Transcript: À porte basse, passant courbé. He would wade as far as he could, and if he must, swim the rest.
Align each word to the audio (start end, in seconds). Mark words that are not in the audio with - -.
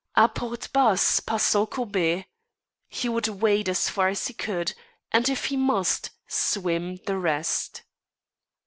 À 0.17 0.27
porte 0.33 0.73
basse, 0.73 1.19
passant 1.19 1.67
courbé. 1.69 2.25
He 2.89 3.07
would 3.07 3.27
wade 3.27 3.69
as 3.69 3.87
far 3.87 4.07
as 4.07 4.25
he 4.25 4.33
could, 4.33 4.73
and 5.11 5.29
if 5.29 5.45
he 5.45 5.55
must, 5.57 6.09
swim 6.25 6.95
the 7.05 7.19
rest. 7.19 7.83